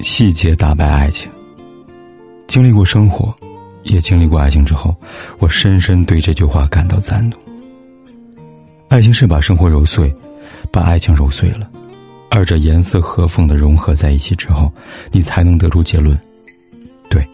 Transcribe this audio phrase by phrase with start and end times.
[0.00, 1.30] 细节打败爱情。
[2.46, 3.34] 经历过生活，
[3.82, 4.94] 也经历过爱情之后，
[5.38, 7.40] 我深深对这句话感到赞同。
[8.88, 10.14] 爱情是把生活揉碎，
[10.70, 11.68] 把爱情揉碎了，
[12.30, 14.70] 二者严丝合缝的融合在一起之后，
[15.10, 16.18] 你才能得出结论：
[17.08, 17.26] 对，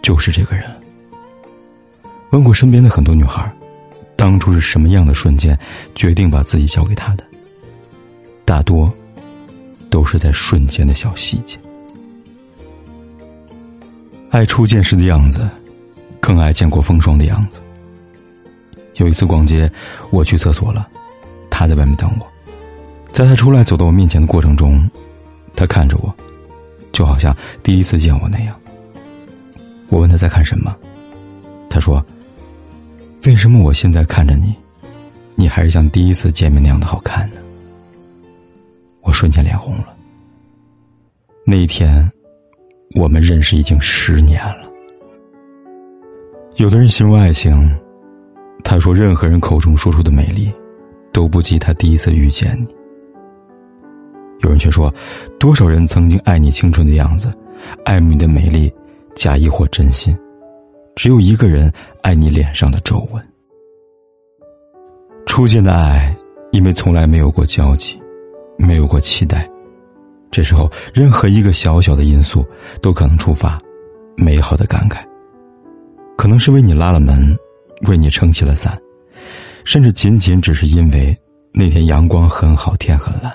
[0.00, 0.64] 就是这个人。
[2.30, 3.50] 问过身边的很多女孩，
[4.16, 5.58] 当初是什么样的瞬间
[5.94, 7.24] 决定把自己交给他的？
[8.44, 8.90] 大多
[9.90, 11.58] 都是在瞬间的小细节。
[14.30, 15.48] 爱初见时的样子，
[16.20, 17.60] 更爱见过风霜的样子。
[18.96, 19.70] 有一次逛街，
[20.10, 20.86] 我去厕所了，
[21.48, 22.26] 他在外面等我。
[23.10, 24.88] 在他出来走到我面前的过程中，
[25.56, 26.14] 他看着我，
[26.92, 28.54] 就好像第一次见我那样。
[29.88, 30.76] 我问他在看什么，
[31.70, 32.04] 他说
[33.24, 34.54] ：“为什么我现在看着你，
[35.36, 37.40] 你还是像第一次见面那样的好看呢？”
[39.00, 39.96] 我瞬间脸红了。
[41.46, 42.08] 那一天。
[42.94, 44.68] 我们认识已经十年了。
[46.56, 47.70] 有的人形容爱情，
[48.64, 50.52] 他说任何人口中说出的美丽，
[51.12, 52.74] 都不及他第一次遇见你。
[54.40, 54.92] 有人却说，
[55.38, 57.30] 多少人曾经爱你青春的样子，
[57.84, 58.72] 爱慕你的美丽，
[59.14, 60.16] 假意或真心，
[60.96, 63.22] 只有一个人爱你脸上的皱纹。
[65.26, 66.16] 初见的爱，
[66.50, 68.00] 因为从来没有过交集，
[68.56, 69.48] 没有过期待。
[70.30, 72.44] 这时候，任何一个小小的因素
[72.82, 73.58] 都可能触发
[74.16, 74.98] 美好的感慨。
[76.16, 77.36] 可能是为你拉了门，
[77.86, 78.78] 为你撑起了伞，
[79.64, 81.16] 甚至仅仅只是因为
[81.52, 83.32] 那天阳光很好，天很蓝。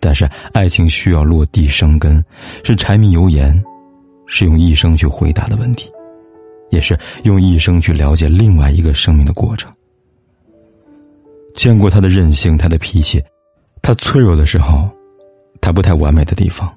[0.00, 2.24] 但是，爱情需要落地生根，
[2.64, 3.62] 是柴米油盐，
[4.26, 5.90] 是用一生去回答的问题，
[6.70, 9.72] 也是用一生去了解另外一个生命的过程。
[11.54, 13.22] 见过他的任性，他的脾气，
[13.82, 14.88] 他脆弱的时候。
[15.62, 16.76] 他不太完美的地方，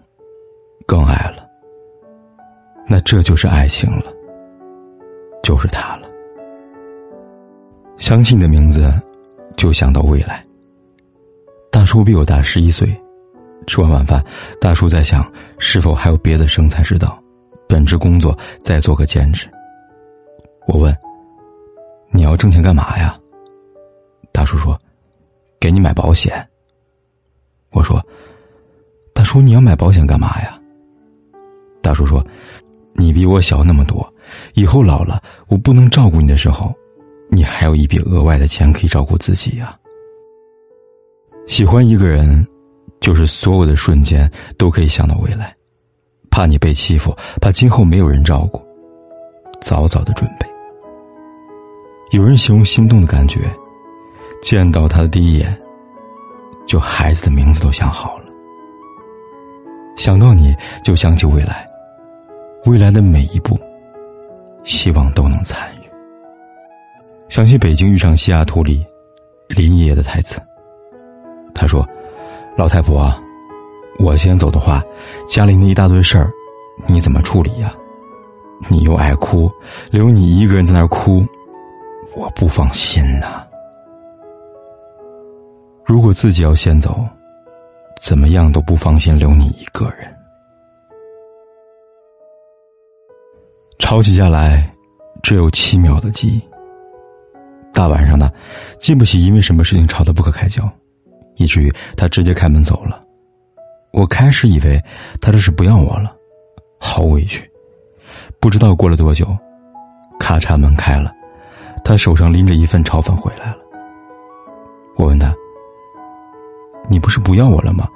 [0.85, 1.43] 更爱了。
[2.87, 4.13] 那这就是爱情了，
[5.41, 6.07] 就是他了。
[7.97, 8.93] 想起你的名字，
[9.57, 10.45] 就想到未来。
[11.71, 12.87] 大叔比我大十一岁，
[13.65, 14.23] 吃完晚饭，
[14.61, 17.19] 大叔在想是否还有别的生财之道，
[17.67, 19.49] 本职工作再做个兼职。
[20.67, 20.95] 我问
[22.13, 23.19] ：“你要挣钱干嘛呀？”
[24.31, 24.79] 大叔说
[25.59, 26.47] ：“给你买保险。”
[27.73, 27.99] 我说。
[29.15, 30.59] 大叔，你要买保险干嘛呀？
[31.81, 32.21] 大叔说
[32.93, 34.05] ：“你比我小那么多，
[34.55, 36.75] 以后老了我不能照顾你的时候，
[37.31, 39.73] 你还有一笔额外的钱可以照顾自己呀。”
[41.47, 42.45] 喜欢一个人，
[42.99, 45.55] 就是所有的瞬间都可以想到未来，
[46.29, 48.61] 怕你被欺负，怕今后没有人照顾，
[49.61, 50.45] 早早的准备。
[52.11, 53.39] 有人形容心动的感觉，
[54.41, 55.57] 见到他的第一眼，
[56.67, 58.24] 就孩子的名字都想好了。
[59.95, 61.67] 想到你就想起未来，
[62.65, 63.57] 未来的每一步，
[64.63, 65.85] 希望都能参与。
[67.29, 68.85] 想起《北京遇上西雅图》里
[69.47, 70.39] 林爷爷的台词，
[71.53, 71.87] 他说
[72.57, 73.11] ：“老太婆，
[73.97, 74.83] 我先走的话，
[75.27, 76.29] 家里那一大堆事儿，
[76.85, 77.73] 你怎么处理呀？
[78.69, 79.49] 你又爱哭，
[79.91, 81.25] 留你一个人在那哭，
[82.15, 83.43] 我不放心呐。
[85.85, 87.03] 如果自己要先走。”
[88.05, 90.15] 怎么样都不放心留你一个人。
[93.79, 94.71] 吵起架来，
[95.23, 96.39] 只有七秒的记忆。
[97.73, 98.31] 大晚上的，
[98.77, 100.71] 记不起因为什么事情吵得不可开交，
[101.37, 103.03] 以至于他直接开门走了。
[103.91, 104.79] 我开始以为
[105.19, 106.15] 他这是不要我了，
[106.79, 107.49] 好委屈。
[108.39, 109.35] 不知道过了多久，
[110.19, 111.11] 咔嚓门开了，
[111.83, 113.57] 他手上拎着一份炒粉回来了。
[114.95, 115.33] 我问他。
[116.87, 117.89] 你不是不要我了吗？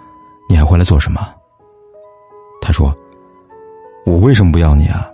[0.50, 1.34] 你还回来做什么？
[2.60, 2.94] 他说
[4.04, 5.08] ：“我为什么不要你啊？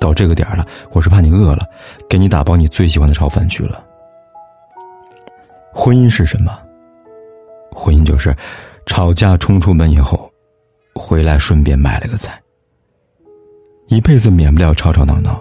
[0.00, 1.64] 到这个点了，我是怕你饿了，
[2.08, 3.86] 给你打包你最喜欢的炒粉去了。”
[5.72, 6.58] 婚姻是什么？
[7.70, 8.36] 婚姻就是
[8.84, 10.28] 吵架冲出门以后，
[10.96, 12.38] 回来顺便买了个菜。
[13.86, 15.40] 一辈子免不了吵吵闹闹，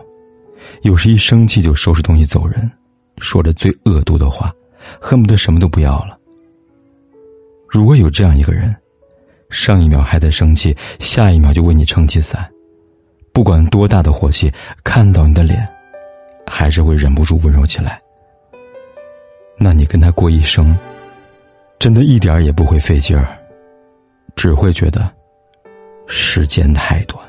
[0.83, 2.71] 有时一生气就收拾东西走人，
[3.17, 4.53] 说着最恶毒的话，
[5.01, 6.15] 恨不得什么都不要了。
[7.67, 8.73] 如果有这样一个人，
[9.51, 12.49] 上一秒还在生气，下一秒就为你撑起伞。
[13.33, 14.51] 不管多大的火气，
[14.83, 15.67] 看到你的脸，
[16.47, 18.01] 还是会忍不住温柔起来。
[19.57, 20.75] 那你跟他过一生，
[21.77, 23.37] 真的一点也不会费劲儿，
[24.35, 25.07] 只会觉得
[26.07, 27.23] 时间太短。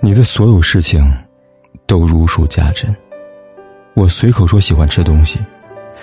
[0.00, 1.12] 你的所有事情
[1.86, 2.94] 都如数家珍。
[3.94, 5.38] 我随口说喜欢吃东西。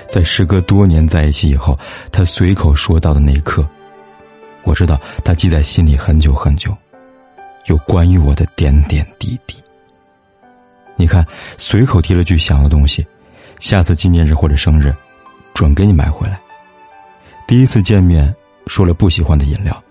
[0.08, 1.78] 在时隔多年在一起以后，
[2.12, 3.68] 他随口说到的那一刻，
[4.64, 6.76] 我知道他记在心里很久很久，
[7.66, 9.56] 有关于我的点点滴滴。
[10.96, 11.26] 你看，
[11.58, 13.06] 随口提了句想要的东西，
[13.60, 14.94] 下次纪念日或者生日，
[15.54, 16.40] 准给你买回来。
[17.48, 18.34] 第一次见面
[18.68, 19.84] 说了不喜欢的饮料，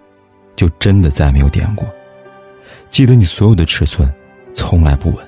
[0.54, 1.86] 就真的再没有点过。
[2.88, 4.10] 记得你所有的尺寸，
[4.54, 5.26] 从来不问。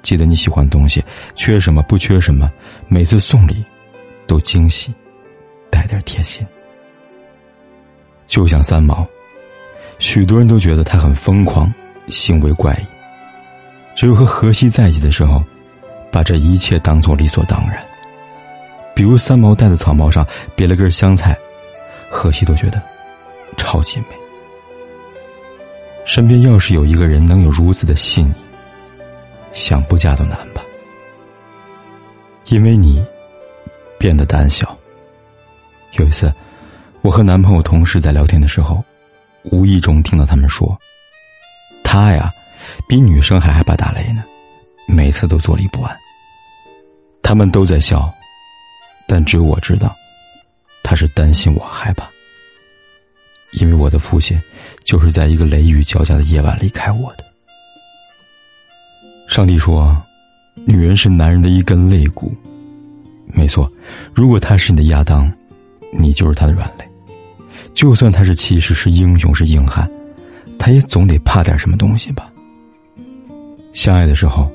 [0.00, 1.04] 记得你喜欢的东西，
[1.34, 2.50] 缺什么不缺什么，
[2.86, 3.64] 每次送礼。
[4.28, 4.94] 都惊喜，
[5.70, 6.46] 带点贴心。
[8.26, 9.04] 就像三毛，
[9.98, 11.72] 许多人都觉得他很疯狂，
[12.08, 12.86] 行为怪异。
[13.96, 15.42] 只有和荷西在一起的时候，
[16.12, 17.82] 把这一切当做理所当然。
[18.94, 21.36] 比如三毛戴的草帽上别了根香菜，
[22.10, 22.80] 荷西都觉得
[23.56, 24.06] 超级美。
[26.04, 28.32] 身边要是有一个人能有如此的细腻，
[29.52, 30.62] 想不嫁都难吧？
[32.48, 33.02] 因为你。
[33.98, 34.76] 变得胆小。
[35.98, 36.32] 有一次，
[37.02, 38.84] 我和男朋友同事在聊天的时候，
[39.44, 40.78] 无意中听到他们说
[41.82, 42.32] ：“他呀，
[42.86, 44.22] 比女生还害怕打雷呢，
[44.86, 45.96] 每次都坐立不安。”
[47.22, 48.12] 他们都在笑，
[49.06, 49.94] 但只有我知道，
[50.82, 52.08] 他是担心我害怕，
[53.52, 54.40] 因为我的父亲
[54.84, 57.24] 就是在一个雷雨交加的夜晚离开我的。
[59.28, 59.96] 上帝说
[60.66, 62.34] ：“女人是男人的一根肋骨。”
[63.32, 63.70] 没错，
[64.14, 65.32] 如果他是你的亚当，
[65.92, 66.88] 你就是他的软肋。
[67.74, 69.88] 就算他是骑士，是英雄，是硬汉，
[70.58, 72.32] 他也总得怕点什么东西吧。
[73.72, 74.50] 相爱的时候，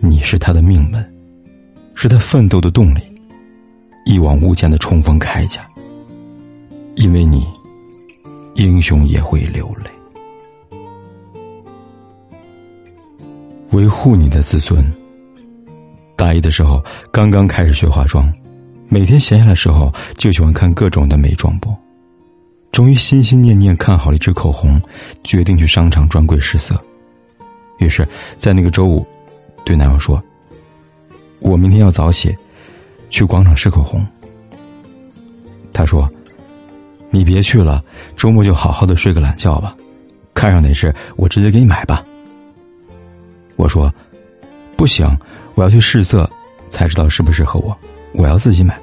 [0.00, 1.08] 你是他的命门，
[1.94, 3.00] 是他奋斗的动力，
[4.04, 5.64] 一往无前的冲锋铠甲。
[6.96, 7.46] 因为你，
[8.54, 10.78] 英雄也会流泪。
[13.70, 14.84] 维护你的自尊。
[16.16, 16.82] 大一的时候，
[17.12, 18.32] 刚刚开始学化妆，
[18.88, 21.76] 每天闲下来的时候就喜欢看各种的美妆播。
[22.72, 24.80] 终于心心念念看好了一支口红，
[25.22, 26.78] 决定去商场专柜试色。
[27.78, 28.06] 于是，
[28.38, 29.06] 在那个周五，
[29.64, 30.22] 对男友说
[31.40, 32.34] ：“我明天要早起，
[33.10, 34.04] 去广场试口红。”
[35.72, 36.10] 他说
[37.10, 37.84] ：“你别去了，
[38.16, 39.76] 周末就好好的睡个懒觉吧，
[40.32, 42.02] 看上哪支我直接给你买吧。”
[43.56, 43.92] 我说
[44.76, 45.06] ：“不行。”
[45.56, 46.30] 我要去试色，
[46.70, 47.76] 才知道适不适合我。
[48.12, 48.78] 我要自己买。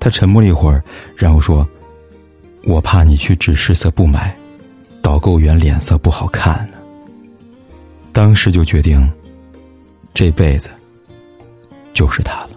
[0.00, 0.82] 他沉默了一会儿，
[1.14, 1.64] 然后说
[2.66, 4.36] ：“我怕你去只试色不买，
[5.00, 6.78] 导购员脸色不好看呢。”
[8.12, 9.08] 当时就决定，
[10.12, 10.70] 这辈子
[11.92, 12.50] 就是他了。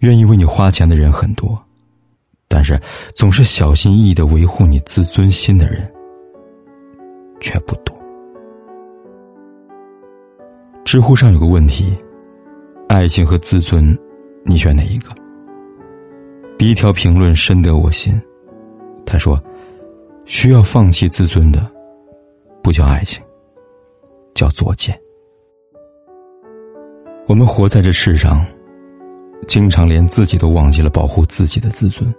[0.00, 1.62] 愿意为你花钱的人很多，
[2.48, 2.80] 但是
[3.14, 5.90] 总是小心翼翼的维护你自尊心的人
[7.40, 7.95] 却不多。
[10.86, 11.98] 知乎上有个问题：
[12.88, 13.98] 爱情和自尊，
[14.44, 15.10] 你选哪一个？
[16.56, 18.14] 第一条评论深得我心。
[19.04, 19.42] 他说
[20.26, 21.68] ：“需要放弃自尊的，
[22.62, 23.20] 不叫爱情，
[24.32, 24.96] 叫作贱。”
[27.26, 28.46] 我们活在这世上，
[29.48, 32.14] 经常连自己都忘记了保护自己的自尊。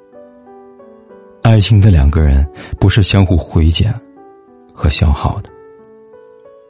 [1.42, 2.46] 爱情的两个人
[2.82, 3.98] 不是相互回减
[4.74, 5.57] 和消耗的。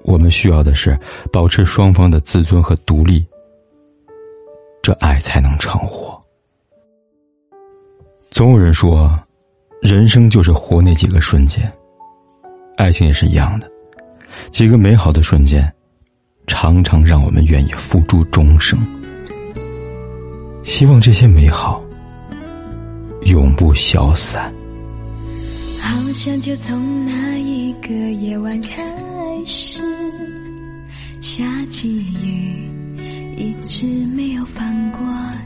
[0.07, 0.97] 我们需要的是
[1.33, 3.27] 保持双方的自尊和独立，
[4.81, 6.17] 这爱才能成活。
[8.31, 9.13] 总有人说，
[9.81, 11.69] 人生就是活那几个瞬间，
[12.77, 13.69] 爱情也是一样的，
[14.49, 15.69] 几个美好的瞬间，
[16.47, 18.79] 常常让我们愿意付诸终生。
[20.63, 21.83] 希望这些美好
[23.23, 24.53] 永不消散。
[25.81, 29.03] 好像就从那一个夜晚开始
[29.45, 29.81] 始。
[31.19, 31.89] 下起
[32.23, 32.69] 雨，
[33.35, 34.99] 一直没有放过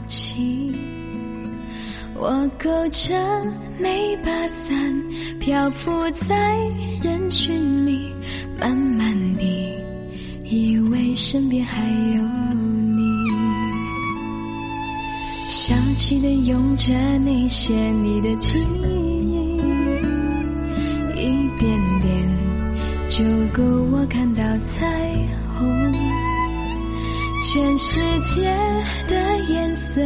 [0.06, 0.72] 弃。
[2.14, 3.14] 我勾着
[3.78, 5.02] 那把伞，
[5.40, 6.56] 漂浮在
[7.02, 8.12] 人群里，
[8.60, 9.74] 慢慢地
[10.44, 11.82] 以为身边还
[12.14, 13.02] 有你。
[15.48, 18.58] 小气的用着你，写你的记
[23.12, 24.80] 就够我看到彩
[25.58, 25.92] 虹
[27.42, 28.42] 全世界
[29.06, 30.00] 的颜色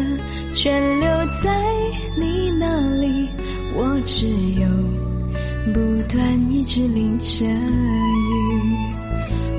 [0.53, 1.09] 全留
[1.41, 1.57] 在
[2.21, 3.29] 你那里
[3.77, 4.27] 我只
[4.61, 4.67] 有
[5.73, 8.77] 不断一直淋着雨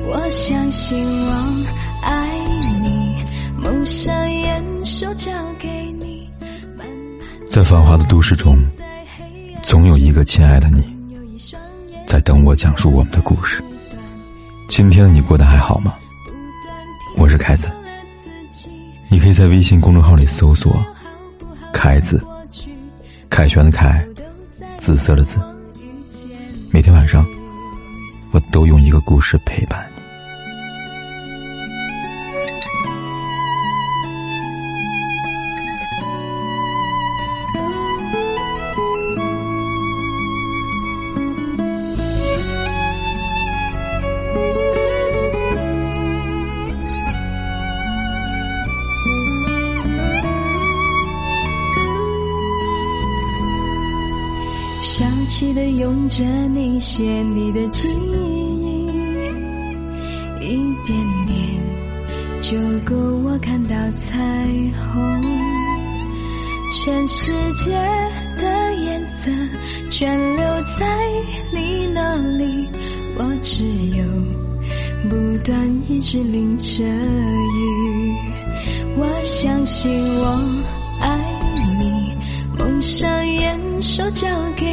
[0.09, 1.65] 我相信我
[2.03, 2.37] 爱
[2.83, 3.15] 你
[3.63, 5.69] 蒙上眼手交给
[6.01, 6.29] 你
[7.45, 8.57] 在繁华的都市中
[9.63, 10.96] 总有一个亲爱的你。
[12.07, 13.61] 在等我讲述我们的故事。
[14.69, 15.93] 今天的你过得还好吗？
[17.17, 17.69] 我是凯子，
[19.09, 20.73] 你可以在微信公众号里搜索
[21.73, 22.25] “凯子”，
[23.29, 24.07] 凯旋的凯，
[24.77, 25.37] 紫色的紫。
[26.71, 27.25] 每天晚上，
[28.31, 29.85] 我都用一个故事陪伴
[60.57, 60.97] 一点
[61.27, 61.37] 点
[62.41, 64.17] 就够我看到彩
[64.73, 65.23] 虹。
[66.69, 67.71] 全世界
[68.37, 69.29] 的颜色
[69.89, 70.43] 全留
[70.79, 71.07] 在
[71.53, 72.67] 你那里，
[73.17, 73.63] 我只
[73.95, 74.03] 有
[75.09, 78.15] 不断一直淋着雨。
[78.97, 80.41] 我相信我
[81.01, 81.19] 爱
[81.79, 82.11] 你，
[82.57, 84.66] 蒙上眼，手交给。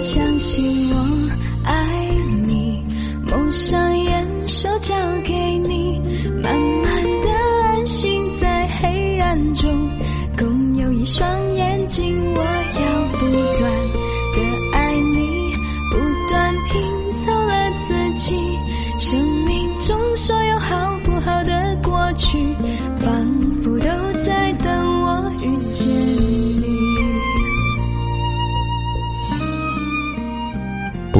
[0.00, 1.17] 相信我。